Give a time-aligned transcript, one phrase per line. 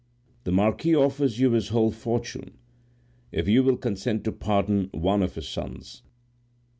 [0.45, 2.57] "The marquis offers you his whole fortune,
[3.31, 6.01] if you will consent to pardon one of his sons."